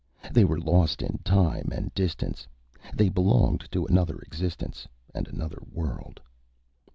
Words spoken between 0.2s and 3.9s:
They were lost in time and distance; they belonged to